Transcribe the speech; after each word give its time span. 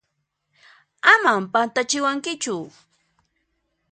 Aman 1.13 1.43
pantachiwankichu! 1.53 2.55